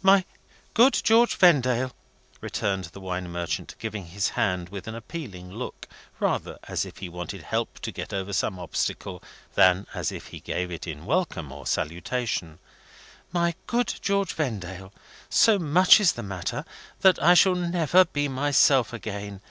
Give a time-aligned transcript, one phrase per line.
[0.00, 0.24] "My
[0.72, 1.92] good George Vendale,"
[2.40, 5.86] returned the wine merchant, giving his hand with an appealing look,
[6.18, 9.22] rather as if he wanted help to get over some obstacle,
[9.56, 12.60] than as if he gave it in welcome or salutation:
[13.30, 14.90] "my good George Vendale,
[15.28, 16.64] so much is the matter,
[17.00, 19.42] that I shall never be myself again.